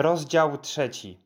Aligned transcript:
Rozdział 0.00 0.58
trzeci. 0.58 1.20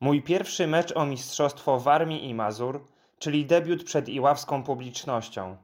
Mój 0.00 0.22
pierwszy 0.22 0.66
mecz 0.66 0.96
o 0.96 1.06
mistrzostwo 1.06 1.80
Warmii 1.80 2.28
i 2.28 2.34
Mazur, 2.34 2.84
czyli 3.18 3.46
debiut 3.46 3.84
przed 3.84 4.08
iławską 4.08 4.62
publicznością. 4.62 5.56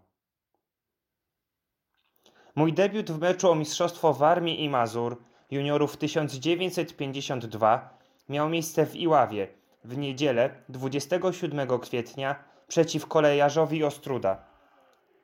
Mój 2.54 2.72
debiut 2.72 3.10
w 3.10 3.18
meczu 3.18 3.50
o 3.50 3.54
mistrzostwo 3.54 4.14
Warmii 4.14 4.64
i 4.64 4.68
Mazur 4.68 5.22
juniorów 5.50 5.96
1952 5.96 7.98
miał 8.28 8.48
miejsce 8.48 8.86
w 8.86 8.96
Iławie 8.96 9.48
w 9.84 9.98
niedzielę 9.98 10.50
27 10.68 11.80
kwietnia 11.80 12.44
przeciw 12.68 13.06
kolejarzowi 13.06 13.84
Ostruda. 13.84 14.44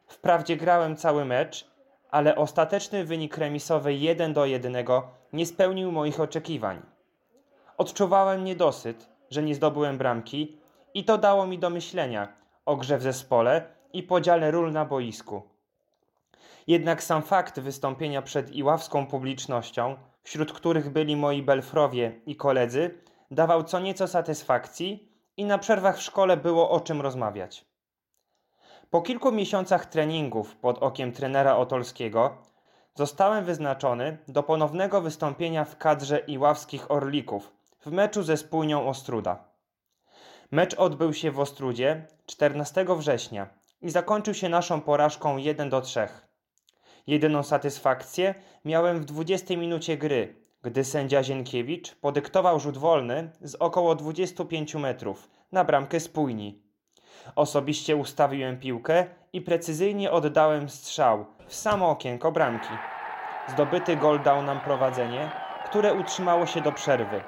Wprawdzie 0.06 0.56
grałem 0.56 0.96
cały 0.96 1.24
mecz, 1.24 1.70
ale 2.10 2.36
ostateczny 2.36 3.04
wynik 3.04 3.36
remisowy 3.36 3.94
1 3.94 4.32
do 4.32 4.46
1 4.46 4.84
nie 5.32 5.46
spełnił 5.46 5.92
moich 5.92 6.20
oczekiwań. 6.20 6.82
Odczuwałem 7.78 8.44
niedosyt, 8.44 9.08
że 9.30 9.42
nie 9.42 9.54
zdobyłem 9.54 9.98
bramki 9.98 10.58
i 10.94 11.04
to 11.04 11.18
dało 11.18 11.46
mi 11.46 11.58
do 11.58 11.70
myślenia 11.70 12.28
o 12.66 12.76
grze 12.76 12.98
w 12.98 13.02
zespole 13.02 13.62
i 13.92 14.02
podziale 14.02 14.50
ról 14.50 14.72
na 14.72 14.84
boisku. 14.84 15.42
Jednak 16.66 17.02
sam 17.02 17.22
fakt 17.22 17.60
wystąpienia 17.60 18.22
przed 18.22 18.54
iławską 18.54 19.06
publicznością, 19.06 19.96
wśród 20.22 20.52
których 20.52 20.90
byli 20.90 21.16
moi 21.16 21.42
belfrowie 21.42 22.20
i 22.26 22.36
koledzy, 22.36 22.98
dawał 23.30 23.64
co 23.64 23.80
nieco 23.80 24.08
satysfakcji 24.08 25.12
i 25.36 25.44
na 25.44 25.58
przerwach 25.58 25.98
w 25.98 26.02
szkole 26.02 26.36
było 26.36 26.70
o 26.70 26.80
czym 26.80 27.00
rozmawiać. 27.00 27.64
Po 28.90 29.02
kilku 29.02 29.32
miesiącach 29.32 29.86
treningów 29.86 30.56
pod 30.56 30.78
okiem 30.78 31.12
trenera 31.12 31.56
Otolskiego 31.56 32.36
zostałem 33.00 33.44
wyznaczony 33.44 34.18
do 34.28 34.42
ponownego 34.42 35.00
wystąpienia 35.00 35.64
w 35.64 35.78
kadrze 35.78 36.18
iławskich 36.18 36.90
Orlików 36.90 37.52
w 37.86 37.92
meczu 37.92 38.22
ze 38.22 38.36
spójnią 38.36 38.88
Ostruda. 38.88 39.44
Mecz 40.50 40.74
odbył 40.74 41.12
się 41.14 41.30
w 41.30 41.40
Ostrudzie 41.40 42.06
14 42.26 42.86
września 42.96 43.46
i 43.82 43.90
zakończył 43.90 44.34
się 44.34 44.48
naszą 44.48 44.80
porażką 44.80 45.36
1 45.36 45.70
do 45.70 45.80
3. 45.80 46.08
Jedyną 47.06 47.42
satysfakcję 47.42 48.34
miałem 48.64 49.00
w 49.00 49.04
20 49.04 49.56
minucie 49.56 49.96
gry, 49.96 50.34
gdy 50.62 50.84
sędzia 50.84 51.22
Zienkiewicz 51.22 51.94
podyktował 51.94 52.60
rzut 52.60 52.78
wolny 52.78 53.30
z 53.40 53.54
około 53.54 53.94
25 53.94 54.74
metrów 54.74 55.30
na 55.52 55.64
bramkę 55.64 56.00
spójni. 56.00 56.62
Osobiście 57.36 57.96
ustawiłem 57.96 58.58
piłkę 58.58 59.06
i 59.32 59.40
precyzyjnie 59.40 60.10
oddałem 60.10 60.68
strzał 60.68 61.26
w 61.46 61.54
samo 61.54 61.90
okienko 61.90 62.32
bramki. 62.32 62.99
Zdobyty 63.52 63.96
gol 63.96 64.22
dał 64.22 64.42
nam 64.42 64.60
prowadzenie, 64.60 65.30
które 65.64 65.94
utrzymało 65.94 66.46
się 66.46 66.60
do 66.60 66.72
przerwy. 66.72 67.20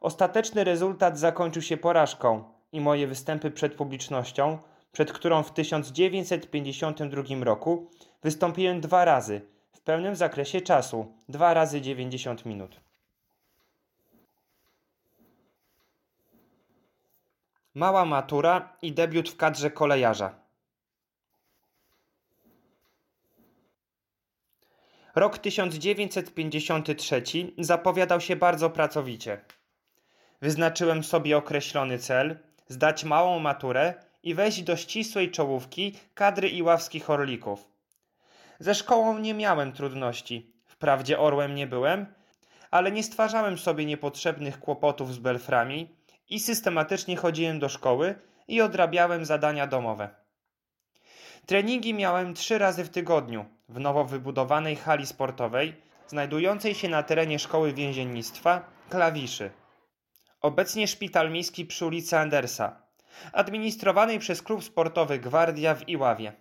Ostateczny 0.00 0.64
rezultat 0.64 1.18
zakończył 1.18 1.62
się 1.62 1.76
porażką 1.76 2.44
i 2.72 2.80
moje 2.80 3.06
występy 3.06 3.50
przed 3.50 3.74
publicznością, 3.74 4.58
przed 4.92 5.12
którą 5.12 5.42
w 5.42 5.52
1952 5.52 7.44
roku 7.44 7.90
wystąpiłem 8.22 8.80
dwa 8.80 9.04
razy 9.04 9.40
w 9.72 9.80
pełnym 9.80 10.16
zakresie 10.16 10.60
czasu, 10.60 11.12
dwa 11.28 11.54
razy 11.54 11.80
90 11.80 12.46
minut. 12.46 12.80
Mała 17.74 18.04
matura 18.04 18.76
i 18.82 18.92
debiut 18.92 19.30
w 19.30 19.36
kadrze 19.36 19.70
kolejarza. 19.70 20.41
Rok 25.14 25.38
1953 25.38 27.22
zapowiadał 27.58 28.20
się 28.20 28.36
bardzo 28.36 28.70
pracowicie. 28.70 29.40
Wyznaczyłem 30.40 31.04
sobie 31.04 31.36
określony 31.36 31.98
cel 31.98 32.38
zdać 32.68 33.04
małą 33.04 33.38
maturę 33.38 33.94
i 34.22 34.34
wejść 34.34 34.62
do 34.62 34.76
ścisłej 34.76 35.30
czołówki 35.30 35.98
kadry 36.14 36.48
iławskich 36.48 37.10
orlików. 37.10 37.68
Ze 38.58 38.74
szkołą 38.74 39.18
nie 39.18 39.34
miałem 39.34 39.72
trudności. 39.72 40.52
Wprawdzie 40.66 41.18
orłem 41.18 41.54
nie 41.54 41.66
byłem, 41.66 42.06
ale 42.70 42.92
nie 42.92 43.02
stwarzałem 43.02 43.58
sobie 43.58 43.86
niepotrzebnych 43.86 44.60
kłopotów 44.60 45.14
z 45.14 45.18
belframi 45.18 45.88
i 46.30 46.40
systematycznie 46.40 47.16
chodziłem 47.16 47.58
do 47.58 47.68
szkoły 47.68 48.14
i 48.48 48.60
odrabiałem 48.60 49.24
zadania 49.24 49.66
domowe. 49.66 50.08
Treningi 51.46 51.94
miałem 51.94 52.34
trzy 52.34 52.58
razy 52.58 52.84
w 52.84 52.88
tygodniu 52.88 53.44
w 53.72 53.80
nowo 53.80 54.04
wybudowanej 54.04 54.76
hali 54.76 55.06
sportowej 55.06 55.74
znajdującej 56.06 56.74
się 56.74 56.88
na 56.88 57.02
terenie 57.02 57.38
szkoły 57.38 57.72
więziennictwa 57.72 58.64
Klawiszy. 58.90 59.50
Obecnie 60.40 60.88
szpital 60.88 61.30
miejski 61.30 61.66
przy 61.66 61.86
ulicy 61.86 62.18
Andersa, 62.18 62.76
administrowanej 63.32 64.18
przez 64.18 64.42
klub 64.42 64.64
sportowy 64.64 65.18
Gwardia 65.18 65.74
w 65.74 65.88
Iławie. 65.88 66.32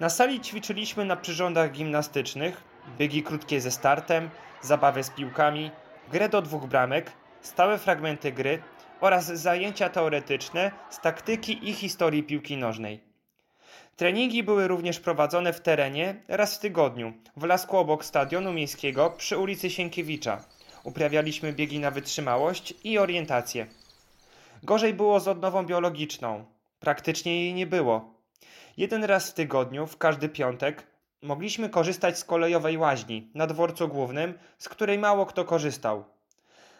Na 0.00 0.08
sali 0.08 0.40
ćwiczyliśmy 0.40 1.04
na 1.04 1.16
przyrządach 1.16 1.72
gimnastycznych, 1.72 2.62
biegi 2.98 3.22
krótkie 3.22 3.60
ze 3.60 3.70
startem, 3.70 4.30
zabawę 4.62 5.04
z 5.04 5.10
piłkami, 5.10 5.70
grę 6.12 6.28
do 6.28 6.42
dwóch 6.42 6.66
bramek, 6.66 7.12
stałe 7.40 7.78
fragmenty 7.78 8.32
gry 8.32 8.62
oraz 9.00 9.26
zajęcia 9.26 9.88
teoretyczne 9.88 10.70
z 10.90 11.00
taktyki 11.00 11.68
i 11.68 11.72
historii 11.72 12.22
piłki 12.22 12.56
nożnej. 12.56 13.05
Treningi 13.96 14.42
były 14.42 14.68
również 14.68 15.00
prowadzone 15.00 15.52
w 15.52 15.60
terenie 15.60 16.14
raz 16.28 16.56
w 16.56 16.58
tygodniu, 16.58 17.12
w 17.36 17.44
lasku 17.44 17.76
obok 17.76 18.04
stadionu 18.04 18.52
miejskiego 18.52 19.10
przy 19.10 19.38
ulicy 19.38 19.70
Sienkiewicza. 19.70 20.44
Uprawialiśmy 20.84 21.52
biegi 21.52 21.78
na 21.78 21.90
wytrzymałość 21.90 22.74
i 22.84 22.98
orientację. 22.98 23.66
Gorzej 24.62 24.94
było 24.94 25.20
z 25.20 25.28
odnową 25.28 25.66
biologiczną. 25.66 26.44
Praktycznie 26.80 27.44
jej 27.44 27.54
nie 27.54 27.66
było. 27.66 28.14
Jeden 28.76 29.04
raz 29.04 29.30
w 29.30 29.34
tygodniu, 29.34 29.86
w 29.86 29.96
każdy 29.96 30.28
piątek, 30.28 30.86
mogliśmy 31.22 31.68
korzystać 31.68 32.18
z 32.18 32.24
kolejowej 32.24 32.78
łaźni 32.78 33.30
na 33.34 33.46
dworcu 33.46 33.88
głównym, 33.88 34.34
z 34.58 34.68
której 34.68 34.98
mało 34.98 35.26
kto 35.26 35.44
korzystał. 35.44 36.04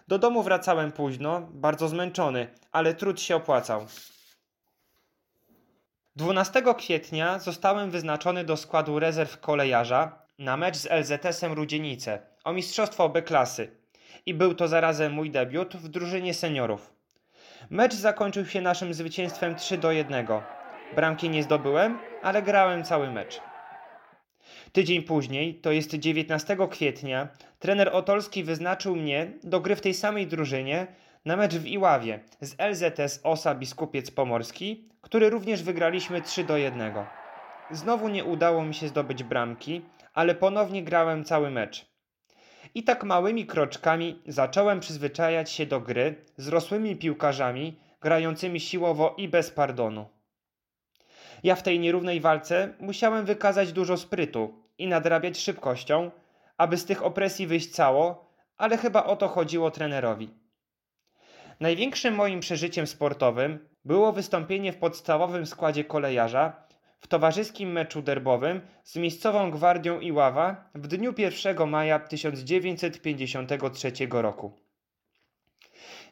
Do 0.09 0.19
domu 0.19 0.43
wracałem 0.43 0.93
późno, 0.93 1.49
bardzo 1.51 1.89
zmęczony, 1.89 2.49
ale 2.73 2.95
trud 2.95 3.21
się 3.21 3.37
opłacał. 3.37 3.87
12 6.17 6.63
kwietnia 6.79 7.39
zostałem 7.39 7.91
wyznaczony 7.91 8.45
do 8.45 8.57
składu 8.57 8.99
rezerw 8.99 9.41
kolejarza 9.41 10.19
na 10.39 10.57
mecz 10.57 10.77
z 10.77 10.87
LZS-em 10.91 11.53
Rudzienice 11.53 12.19
o 12.45 12.53
mistrzostwo 12.53 13.09
B 13.09 13.23
klasy 13.23 13.71
i 14.27 14.35
był 14.35 14.55
to 14.55 14.69
zarazem 14.69 15.13
mój 15.13 15.31
debiut 15.31 15.77
w 15.77 15.89
drużynie 15.89 16.35
seniorów. 16.35 16.93
Mecz 17.71 17.95
zakończył 17.95 18.47
się 18.47 18.61
naszym 18.61 18.95
zwycięstwem 18.95 19.55
3 19.55 19.79
do 19.79 19.93
1. 19.93 20.27
Bramki 20.95 21.31
nie 21.31 21.43
zdobyłem, 21.43 21.99
ale 22.23 22.43
grałem 22.43 22.85
cały 22.85 23.11
mecz. 23.11 23.41
Tydzień 24.73 25.03
później, 25.03 25.55
to 25.55 25.73
jest 25.73 25.95
19 25.95 26.57
kwietnia, 26.71 27.29
trener 27.59 27.91
Otolski 27.93 28.45
wyznaczył 28.45 28.97
mnie 28.97 29.33
do 29.45 29.61
gry 29.61 29.77
w 29.77 29.81
tej 29.81 29.95
samej 29.95 30.27
drużynie 30.27 30.87
na 31.27 31.37
mecz 31.37 31.55
w 31.55 31.67
Iławie 31.67 32.21
z 32.41 32.57
LZS 32.59 33.21
Osa 33.23 33.55
Biskupiec 33.55 34.11
Pomorski, 34.11 34.89
który 35.01 35.31
również 35.31 35.63
wygraliśmy 35.63 36.23
3 36.23 36.45
do 36.45 36.57
1. 36.57 36.93
Znowu 37.71 38.09
nie 38.09 38.25
udało 38.25 38.65
mi 38.65 38.75
się 38.75 38.89
zdobyć 38.89 39.23
bramki, 39.23 39.83
ale 40.15 40.35
ponownie 40.35 40.83
grałem 40.83 41.25
cały 41.25 41.51
mecz. 41.51 41.87
I 42.75 42.83
tak 42.83 43.05
małymi 43.05 43.47
kroczkami 43.47 44.23
zacząłem 44.27 44.81
przyzwyczajać 44.81 45.51
się 45.51 45.67
do 45.67 45.81
gry 45.81 46.25
z 46.37 46.49
rosłymi 46.49 46.97
piłkarzami, 46.97 47.81
grającymi 48.01 48.61
siłowo 48.61 49.15
i 49.19 49.29
bez 49.29 49.51
pardonu. 49.51 50.07
Ja 51.43 51.55
w 51.55 51.63
tej 51.63 51.81
nierównej 51.81 52.21
walce 52.21 52.75
musiałem 52.81 53.25
wykazać 53.25 53.73
dużo 53.73 53.97
sprytu 53.97 54.55
i 54.79 54.87
nadrabiać 54.87 55.39
szybkością, 55.39 56.11
aby 56.57 56.77
z 56.77 56.85
tych 56.85 57.03
opresji 57.05 57.47
wyjść 57.47 57.71
cało, 57.71 58.33
ale 58.57 58.77
chyba 58.77 59.05
o 59.05 59.17
to 59.17 59.29
chodziło 59.29 59.71
trenerowi. 59.71 60.46
Największym 61.61 62.15
moim 62.15 62.41
przeżyciem 62.41 62.87
sportowym 62.87 63.69
było 63.85 64.13
wystąpienie 64.13 64.73
w 64.73 64.77
podstawowym 64.77 65.47
składzie 65.47 65.85
kolejarza 65.85 66.53
w 67.01 67.07
towarzyskim 67.07 67.73
meczu 67.73 68.03
derbowym 68.03 68.61
z 68.85 68.97
miejscową 68.97 69.51
Gwardią 69.51 70.01
Iława 70.01 70.71
w 70.75 70.87
dniu 70.87 71.15
1 71.19 71.69
maja 71.69 71.99
1953 71.99 73.93
roku. 74.11 74.53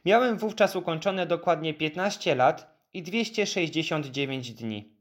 Miałem 0.04 0.36
wówczas 0.36 0.76
ukończone 0.76 1.26
dokładnie 1.26 1.74
15 1.74 2.34
lat 2.34 2.86
i 2.92 3.02
269 3.02 4.52
dni. 4.52 4.92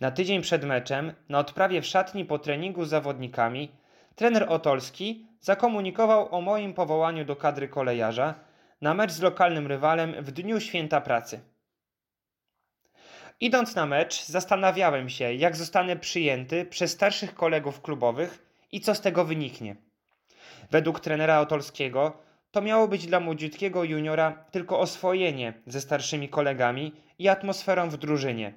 Na 0.00 0.10
tydzień 0.10 0.42
przed 0.42 0.64
meczem, 0.64 1.12
na 1.28 1.38
odprawie 1.38 1.82
w 1.82 1.86
szatni 1.86 2.24
po 2.24 2.38
treningu 2.38 2.84
z 2.84 2.88
zawodnikami, 2.88 3.68
trener 4.14 4.46
Otolski 4.48 5.26
zakomunikował 5.40 6.34
o 6.34 6.40
moim 6.40 6.74
powołaniu 6.74 7.24
do 7.24 7.36
kadry 7.36 7.68
kolejarza 7.68 8.34
na 8.80 8.94
mecz 8.94 9.12
z 9.12 9.20
lokalnym 9.20 9.66
rywalem 9.66 10.24
w 10.24 10.30
dniu 10.30 10.60
święta 10.60 11.00
pracy. 11.00 11.40
Idąc 13.40 13.74
na 13.74 13.86
mecz, 13.86 14.24
zastanawiałem 14.24 15.08
się, 15.08 15.34
jak 15.34 15.56
zostanę 15.56 15.96
przyjęty 15.96 16.64
przez 16.64 16.90
starszych 16.90 17.34
kolegów 17.34 17.82
klubowych 17.82 18.46
i 18.72 18.80
co 18.80 18.94
z 18.94 19.00
tego 19.00 19.24
wyniknie. 19.24 19.76
Według 20.70 21.00
trenera 21.00 21.40
Otolskiego 21.40 22.16
to 22.50 22.62
miało 22.62 22.88
być 22.88 23.06
dla 23.06 23.20
młodziutkiego 23.20 23.84
juniora 23.84 24.44
tylko 24.50 24.80
oswojenie 24.80 25.52
ze 25.66 25.80
starszymi 25.80 26.28
kolegami 26.28 26.92
i 27.18 27.28
atmosferą 27.28 27.90
w 27.90 27.96
drużynie. 27.96 28.54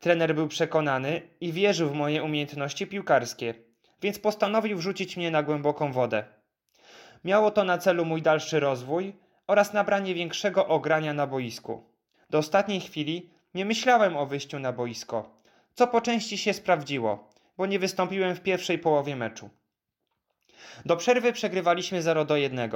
Trener 0.00 0.34
był 0.34 0.48
przekonany 0.48 1.22
i 1.40 1.52
wierzył 1.52 1.88
w 1.88 1.94
moje 1.94 2.22
umiejętności 2.22 2.86
piłkarskie, 2.86 3.54
więc 4.02 4.18
postanowił 4.18 4.78
wrzucić 4.78 5.16
mnie 5.16 5.30
na 5.30 5.42
głęboką 5.42 5.92
wodę. 5.92 6.24
Miało 7.24 7.50
to 7.50 7.64
na 7.64 7.78
celu 7.78 8.04
mój 8.04 8.22
dalszy 8.22 8.60
rozwój 8.60 9.16
oraz 9.46 9.72
nabranie 9.72 10.14
większego 10.14 10.68
ogrania 10.68 11.12
na 11.12 11.26
boisku. 11.26 11.84
Do 12.30 12.38
ostatniej 12.38 12.80
chwili 12.80 13.30
nie 13.54 13.64
myślałem 13.64 14.16
o 14.16 14.26
wyjściu 14.26 14.58
na 14.58 14.72
boisko, 14.72 15.30
co 15.74 15.86
po 15.86 16.00
części 16.00 16.38
się 16.38 16.52
sprawdziło, 16.52 17.28
bo 17.56 17.66
nie 17.66 17.78
wystąpiłem 17.78 18.34
w 18.34 18.40
pierwszej 18.40 18.78
połowie 18.78 19.16
meczu. 19.16 19.50
Do 20.84 20.96
przerwy 20.96 21.32
przegrywaliśmy 21.32 22.02
0 22.02 22.24
do 22.24 22.36
1. 22.36 22.70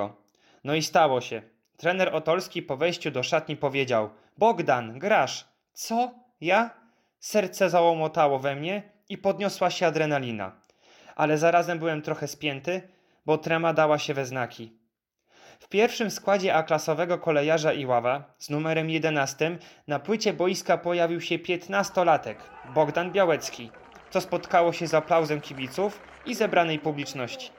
No 0.65 0.75
i 0.75 0.83
stało 0.83 1.21
się. 1.21 1.43
Trener 1.77 2.15
Otolski 2.15 2.63
po 2.63 2.77
wejściu 2.77 3.11
do 3.11 3.23
szatni 3.23 3.57
powiedział: 3.57 4.11
Bogdan, 4.39 4.99
grasz. 4.99 5.49
Co? 5.73 6.15
Ja? 6.41 6.71
Serce 7.21 7.71
załomotało 7.71 8.39
we 8.39 8.57
mnie 8.57 8.83
i 9.09 9.19
podniosła 9.19 9.71
się 9.71 9.87
adrenalina. 9.87 10.53
Ale 11.17 11.39
zarazem 11.39 11.79
byłem 11.79 12.03
trochę 12.03 12.29
spięty, 12.29 12.83
bo 13.27 13.39
trema 13.39 13.73
dała 13.73 13.99
się 13.99 14.15
we 14.15 14.27
znaki. 14.27 14.73
W 15.61 15.69
pierwszym 15.69 16.11
składzie 16.11 16.55
A-klasowego 16.55 17.19
kolejarza 17.19 17.73
Iława 17.73 18.35
z 18.39 18.51
numerem 18.51 18.91
11 18.91 19.59
na 19.89 19.99
płycie 19.99 20.33
boiska 20.33 20.79
pojawił 20.79 21.21
się 21.21 21.39
15-latek 21.39 22.35
Bogdan 22.75 23.13
Białecki, 23.13 23.71
co 24.11 24.21
spotkało 24.21 24.73
się 24.73 24.87
z 24.87 24.95
aplauzem 24.95 25.41
kibiców 25.41 26.01
i 26.27 26.35
zebranej 26.35 26.79
publiczności. 26.79 27.51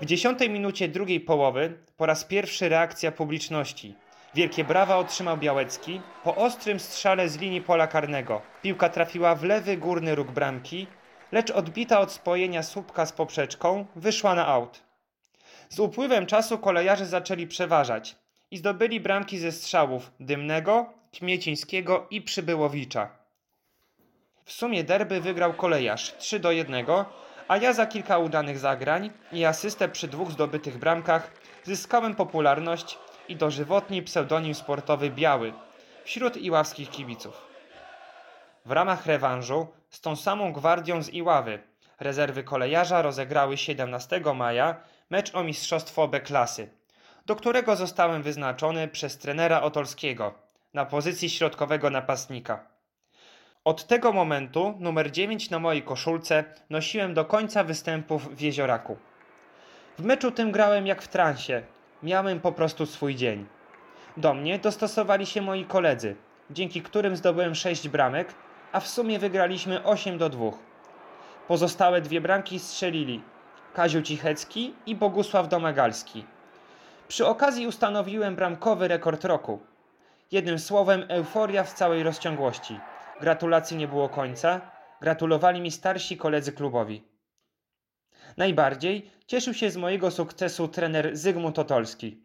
W 0.00 0.04
dziesiątej 0.04 0.50
minucie 0.50 0.88
drugiej 0.88 1.20
połowy 1.20 1.78
po 1.96 2.06
raz 2.06 2.24
pierwszy 2.24 2.68
reakcja 2.68 3.12
publiczności. 3.12 3.94
Wielkie 4.34 4.64
brawa 4.64 4.96
otrzymał 4.96 5.36
Białecki 5.36 6.00
po 6.24 6.36
ostrym 6.36 6.80
strzale 6.80 7.28
z 7.28 7.38
linii 7.38 7.60
pola 7.60 7.86
karnego. 7.86 8.42
Piłka 8.62 8.88
trafiła 8.88 9.34
w 9.34 9.44
lewy 9.44 9.76
górny 9.76 10.14
róg 10.14 10.30
bramki, 10.30 10.86
lecz 11.32 11.50
odbita 11.50 12.00
od 12.00 12.12
spojenia 12.12 12.62
słupka 12.62 13.06
z 13.06 13.12
poprzeczką 13.12 13.86
wyszła 13.96 14.34
na 14.34 14.46
aut. 14.46 14.82
Z 15.68 15.78
upływem 15.78 16.26
czasu 16.26 16.58
kolejarze 16.58 17.06
zaczęli 17.06 17.46
przeważać 17.46 18.16
i 18.50 18.56
zdobyli 18.58 19.00
bramki 19.00 19.38
ze 19.38 19.52
strzałów 19.52 20.10
Dymnego, 20.20 20.86
Kmiecińskiego 21.18 22.06
i 22.10 22.22
Przybyłowicza. 22.22 23.08
W 24.44 24.52
sumie 24.52 24.84
derby 24.84 25.20
wygrał 25.20 25.54
kolejarz 25.54 26.14
3 26.18 26.40
do 26.40 26.52
1, 26.52 26.86
a 27.48 27.56
ja 27.56 27.72
za 27.72 27.86
kilka 27.86 28.18
udanych 28.18 28.58
zagrań 28.58 29.10
i 29.32 29.44
asystę 29.44 29.88
przy 29.88 30.08
dwóch 30.08 30.30
zdobytych 30.30 30.78
bramkach 30.78 31.32
zyskałem 31.64 32.14
popularność 32.14 32.98
i 33.28 33.36
dożywotni 33.36 34.02
pseudonim 34.02 34.54
sportowy 34.54 35.10
Biały 35.10 35.52
wśród 36.04 36.36
iławskich 36.36 36.90
kibiców. 36.90 37.55
W 38.66 38.70
ramach 38.70 39.06
rewanżu 39.06 39.66
z 39.90 40.00
tą 40.00 40.16
samą 40.16 40.52
gwardią 40.52 41.02
z 41.02 41.08
Iławy 41.08 41.58
rezerwy 42.00 42.44
kolejarza 42.44 43.02
rozegrały 43.02 43.56
17 43.56 44.20
maja 44.34 44.76
mecz 45.10 45.34
o 45.34 45.44
mistrzostwo 45.44 46.08
B 46.08 46.20
klasy, 46.20 46.68
do 47.26 47.36
którego 47.36 47.76
zostałem 47.76 48.22
wyznaczony 48.22 48.88
przez 48.88 49.18
trenera 49.18 49.62
Otolskiego 49.62 50.34
na 50.74 50.86
pozycji 50.86 51.30
środkowego 51.30 51.90
napastnika. 51.90 52.66
Od 53.64 53.86
tego 53.86 54.12
momentu 54.12 54.74
numer 54.80 55.10
9 55.10 55.50
na 55.50 55.58
mojej 55.58 55.82
koszulce 55.82 56.44
nosiłem 56.70 57.14
do 57.14 57.24
końca 57.24 57.64
występów 57.64 58.36
w 58.36 58.40
Jezioraku. 58.40 58.96
W 59.98 60.04
meczu 60.04 60.30
tym 60.30 60.52
grałem 60.52 60.86
jak 60.86 61.02
w 61.02 61.08
transie. 61.08 61.62
Miałem 62.02 62.40
po 62.40 62.52
prostu 62.52 62.86
swój 62.86 63.14
dzień. 63.14 63.46
Do 64.16 64.34
mnie 64.34 64.58
dostosowali 64.58 65.26
się 65.26 65.42
moi 65.42 65.64
koledzy, 65.64 66.16
dzięki 66.50 66.82
którym 66.82 67.16
zdobyłem 67.16 67.54
6 67.54 67.88
bramek, 67.88 68.34
a 68.76 68.80
w 68.80 68.88
sumie 68.88 69.18
wygraliśmy 69.18 69.84
8 69.84 70.18
do 70.18 70.28
2. 70.28 70.50
Pozostałe 71.48 72.00
dwie 72.00 72.20
bramki 72.20 72.58
strzelili 72.58 73.22
Kaziu 73.74 74.02
Cichecki 74.02 74.74
i 74.86 74.94
Bogusław 74.94 75.48
Domagalski. 75.48 76.24
Przy 77.08 77.26
okazji 77.26 77.66
ustanowiłem 77.66 78.36
bramkowy 78.36 78.88
rekord 78.88 79.24
roku. 79.24 79.60
Jednym 80.32 80.58
słowem 80.58 81.04
euforia 81.08 81.64
w 81.64 81.72
całej 81.72 82.02
rozciągłości. 82.02 82.80
Gratulacji 83.20 83.76
nie 83.76 83.88
było 83.88 84.08
końca. 84.08 84.60
Gratulowali 85.00 85.60
mi 85.60 85.70
starsi 85.70 86.16
koledzy 86.16 86.52
klubowi. 86.52 87.02
Najbardziej 88.36 89.10
cieszył 89.26 89.54
się 89.54 89.70
z 89.70 89.76
mojego 89.76 90.10
sukcesu 90.10 90.68
trener 90.68 91.16
Zygmunt 91.16 91.58
Otolski. 91.58 92.22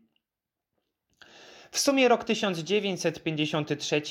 W 1.71 1.79
sumie 1.79 2.07
rok 2.07 2.23
1953 2.23 4.01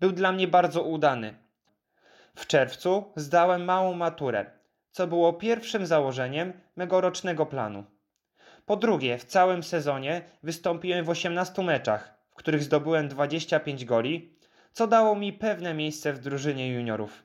był 0.00 0.12
dla 0.12 0.32
mnie 0.32 0.48
bardzo 0.48 0.82
udany. 0.82 1.47
W 2.38 2.46
czerwcu 2.46 3.12
zdałem 3.16 3.64
małą 3.64 3.94
maturę, 3.94 4.46
co 4.92 5.06
było 5.06 5.32
pierwszym 5.32 5.86
założeniem 5.86 6.52
mego 6.76 7.00
rocznego 7.00 7.46
planu. 7.46 7.84
Po 8.66 8.76
drugie, 8.76 9.18
w 9.18 9.24
całym 9.24 9.62
sezonie 9.62 10.22
wystąpiłem 10.42 11.04
w 11.04 11.08
18 11.08 11.62
meczach, 11.62 12.14
w 12.30 12.34
których 12.34 12.62
zdobyłem 12.62 13.08
25 13.08 13.84
goli, 13.84 14.34
co 14.72 14.86
dało 14.86 15.16
mi 15.16 15.32
pewne 15.32 15.74
miejsce 15.74 16.12
w 16.12 16.18
drużynie 16.18 16.72
juniorów. 16.72 17.22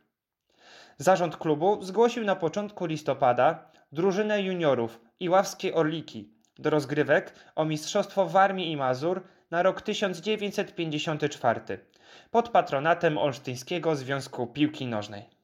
Zarząd 0.97 1.37
klubu 1.37 1.83
zgłosił 1.83 2.23
na 2.23 2.35
początku 2.35 2.85
listopada 2.85 3.71
drużynę 3.91 4.41
juniorów 4.41 5.01
i 5.19 5.29
ławskie 5.29 5.73
Orliki 5.73 6.29
do 6.59 6.69
rozgrywek 6.69 7.33
o 7.55 7.65
Mistrzostwo 7.65 8.25
Warmii 8.25 8.71
i 8.71 8.77
Mazur 8.77 9.23
na 9.51 9.63
rok 9.63 9.81
1954 9.81 11.79
pod 12.31 12.49
patronatem 12.49 13.17
Olsztyńskiego 13.17 13.95
Związku 13.95 14.47
Piłki 14.47 14.87
Nożnej. 14.87 15.42